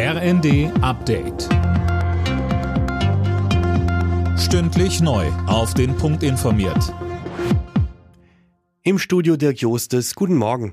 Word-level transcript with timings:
RND 0.00 0.70
Update. 0.80 1.48
Stündlich 4.38 5.00
neu. 5.00 5.26
Auf 5.48 5.74
den 5.74 5.96
Punkt 5.96 6.22
informiert. 6.22 6.94
Im 8.84 9.00
Studio 9.00 9.36
Dirk 9.36 9.60
Jostes. 9.60 10.14
Guten 10.14 10.36
Morgen. 10.36 10.72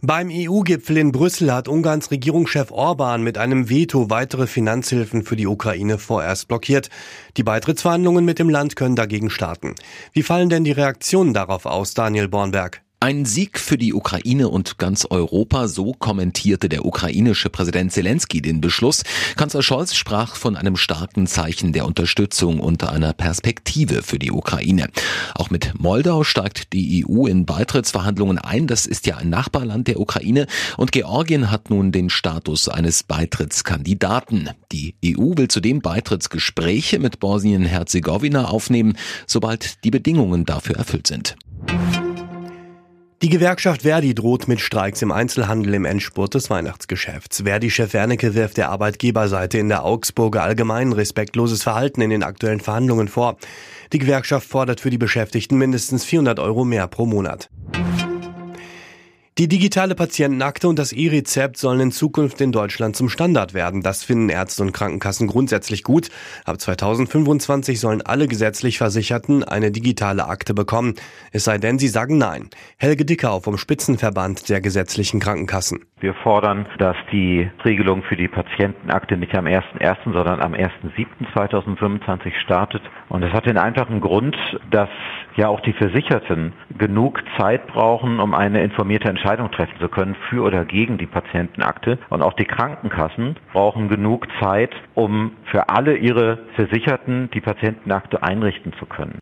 Beim 0.00 0.30
EU-Gipfel 0.30 0.98
in 0.98 1.10
Brüssel 1.10 1.52
hat 1.52 1.66
Ungarns 1.66 2.12
Regierungschef 2.12 2.70
Orban 2.70 3.24
mit 3.24 3.36
einem 3.36 3.68
Veto 3.68 4.10
weitere 4.10 4.46
Finanzhilfen 4.46 5.24
für 5.24 5.34
die 5.34 5.48
Ukraine 5.48 5.98
vorerst 5.98 6.46
blockiert. 6.46 6.90
Die 7.36 7.42
Beitrittsverhandlungen 7.42 8.24
mit 8.24 8.38
dem 8.38 8.48
Land 8.48 8.76
können 8.76 8.94
dagegen 8.94 9.28
starten. 9.28 9.74
Wie 10.12 10.22
fallen 10.22 10.50
denn 10.50 10.62
die 10.62 10.70
Reaktionen 10.70 11.34
darauf 11.34 11.66
aus, 11.66 11.94
Daniel 11.94 12.28
Bornberg? 12.28 12.83
Ein 13.04 13.26
Sieg 13.26 13.60
für 13.60 13.76
die 13.76 13.92
Ukraine 13.92 14.48
und 14.48 14.78
ganz 14.78 15.04
Europa, 15.04 15.68
so 15.68 15.92
kommentierte 15.92 16.70
der 16.70 16.86
ukrainische 16.86 17.50
Präsident 17.50 17.92
Zelensky 17.92 18.40
den 18.40 18.62
Beschluss. 18.62 19.02
Kanzler 19.36 19.62
Scholz 19.62 19.94
sprach 19.94 20.36
von 20.36 20.56
einem 20.56 20.78
starken 20.78 21.26
Zeichen 21.26 21.74
der 21.74 21.84
Unterstützung 21.84 22.60
und 22.60 22.82
einer 22.82 23.12
Perspektive 23.12 24.02
für 24.02 24.18
die 24.18 24.32
Ukraine. 24.32 24.88
Auch 25.34 25.50
mit 25.50 25.78
Moldau 25.78 26.24
steigt 26.24 26.72
die 26.72 27.04
EU 27.06 27.26
in 27.26 27.44
Beitrittsverhandlungen 27.44 28.38
ein. 28.38 28.66
Das 28.66 28.86
ist 28.86 29.06
ja 29.06 29.18
ein 29.18 29.28
Nachbarland 29.28 29.86
der 29.86 30.00
Ukraine 30.00 30.46
und 30.78 30.90
Georgien 30.90 31.50
hat 31.50 31.68
nun 31.68 31.92
den 31.92 32.08
Status 32.08 32.70
eines 32.70 33.02
Beitrittskandidaten. 33.02 34.48
Die 34.72 34.94
EU 35.04 35.36
will 35.36 35.48
zudem 35.48 35.82
Beitrittsgespräche 35.82 36.98
mit 37.00 37.20
Bosnien-Herzegowina 37.20 38.46
aufnehmen, 38.46 38.96
sobald 39.26 39.84
die 39.84 39.90
Bedingungen 39.90 40.46
dafür 40.46 40.76
erfüllt 40.76 41.06
sind. 41.06 41.36
Die 43.24 43.30
Gewerkschaft 43.30 43.84
Verdi 43.84 44.14
droht 44.14 44.48
mit 44.48 44.60
Streiks 44.60 45.00
im 45.00 45.10
Einzelhandel 45.10 45.72
im 45.72 45.86
Endspurt 45.86 46.34
des 46.34 46.50
Weihnachtsgeschäfts. 46.50 47.40
Verdi-Chef 47.40 47.94
Wernicke 47.94 48.34
wirft 48.34 48.58
der 48.58 48.68
Arbeitgeberseite 48.68 49.56
in 49.56 49.70
der 49.70 49.82
Augsburger 49.82 50.42
Allgemeinen 50.42 50.92
respektloses 50.92 51.62
Verhalten 51.62 52.02
in 52.02 52.10
den 52.10 52.22
aktuellen 52.22 52.60
Verhandlungen 52.60 53.08
vor. 53.08 53.38
Die 53.94 53.98
Gewerkschaft 53.98 54.46
fordert 54.46 54.80
für 54.80 54.90
die 54.90 54.98
Beschäftigten 54.98 55.56
mindestens 55.56 56.04
400 56.04 56.38
Euro 56.38 56.66
mehr 56.66 56.86
pro 56.86 57.06
Monat. 57.06 57.48
Die 59.36 59.48
digitale 59.48 59.96
Patientenakte 59.96 60.68
und 60.68 60.78
das 60.78 60.92
E-Rezept 60.92 61.56
sollen 61.56 61.80
in 61.80 61.90
Zukunft 61.90 62.40
in 62.40 62.52
Deutschland 62.52 62.94
zum 62.94 63.08
Standard 63.08 63.52
werden. 63.52 63.82
Das 63.82 64.04
finden 64.04 64.28
Ärzte 64.28 64.62
und 64.62 64.70
Krankenkassen 64.70 65.26
grundsätzlich 65.26 65.82
gut. 65.82 66.10
Ab 66.44 66.60
2025 66.60 67.80
sollen 67.80 68.00
alle 68.00 68.28
gesetzlich 68.28 68.78
Versicherten 68.78 69.42
eine 69.42 69.72
digitale 69.72 70.28
Akte 70.28 70.54
bekommen. 70.54 70.94
Es 71.32 71.42
sei 71.42 71.58
denn, 71.58 71.80
sie 71.80 71.88
sagen 71.88 72.16
Nein. 72.16 72.48
Helge 72.78 73.04
Dickau 73.04 73.40
vom 73.40 73.58
Spitzenverband 73.58 74.48
der 74.48 74.60
gesetzlichen 74.60 75.18
Krankenkassen. 75.18 75.84
Wir 75.98 76.14
fordern, 76.14 76.66
dass 76.78 76.96
die 77.10 77.50
Regelung 77.64 78.04
für 78.04 78.14
die 78.14 78.28
Patientenakte 78.28 79.16
nicht 79.16 79.34
am 79.34 79.46
1.1., 79.46 80.12
sondern 80.12 80.40
am 80.40 80.54
1.7.2025 80.54 82.38
startet. 82.44 82.82
Und 83.08 83.24
es 83.24 83.32
hat 83.32 83.46
den 83.46 83.58
einfachen 83.58 84.00
Grund, 84.00 84.36
dass 84.70 84.90
ja 85.36 85.48
auch 85.48 85.60
die 85.60 85.72
Versicherten 85.72 86.52
genug 86.78 87.22
Zeit 87.38 87.66
brauchen, 87.66 88.20
um 88.20 88.34
eine 88.34 88.62
informierte 88.62 89.08
Entscheidung 89.08 89.50
treffen 89.50 89.78
zu 89.80 89.88
können 89.88 90.16
für 90.28 90.42
oder 90.42 90.64
gegen 90.64 90.98
die 90.98 91.06
Patientenakte. 91.06 91.98
Und 92.10 92.22
auch 92.22 92.34
die 92.34 92.44
Krankenkassen 92.44 93.36
brauchen 93.52 93.88
genug 93.88 94.26
Zeit, 94.40 94.70
um 94.94 95.32
für 95.50 95.68
alle 95.68 95.96
ihre 95.96 96.38
Versicherten 96.56 97.30
die 97.32 97.40
Patientenakte 97.40 98.22
einrichten 98.22 98.72
zu 98.78 98.86
können. 98.86 99.18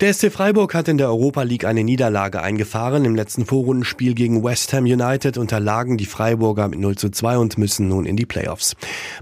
Der 0.00 0.14
SC 0.14 0.32
Freiburg 0.32 0.72
hat 0.72 0.88
in 0.88 0.96
der 0.96 1.08
Europa 1.08 1.42
League 1.42 1.66
eine 1.66 1.84
Niederlage 1.84 2.40
eingefahren. 2.40 3.04
Im 3.04 3.14
letzten 3.14 3.44
Vorrundenspiel 3.44 4.14
gegen 4.14 4.42
West 4.42 4.72
Ham 4.72 4.84
United 4.84 5.36
unterlagen 5.36 5.98
die 5.98 6.06
Freiburger 6.06 6.68
mit 6.68 6.80
0 6.80 6.96
zu 6.96 7.10
2 7.10 7.36
und 7.36 7.58
müssen 7.58 7.88
nun 7.88 8.06
in 8.06 8.16
die 8.16 8.24
Playoffs. 8.24 8.76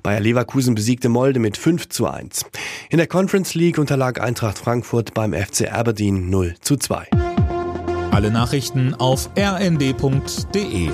Bayer 0.04 0.20
Leverkusen 0.20 0.76
besiegte 0.76 1.08
Molde 1.08 1.40
mit 1.40 1.56
5 1.56 1.88
zu 1.88 2.06
1. 2.06 2.46
In 2.90 2.98
der 2.98 3.08
Conference 3.08 3.56
League 3.56 3.78
unterlag 3.78 4.20
Eintracht 4.20 4.56
Frankfurt 4.56 5.14
beim 5.14 5.32
FC 5.32 5.72
Aberdeen 5.72 6.30
0 6.30 6.54
zu 6.60 6.76
2. 6.76 7.08
Alle 8.12 8.30
Nachrichten 8.30 8.94
auf 8.94 9.30
rnd.de 9.36 10.90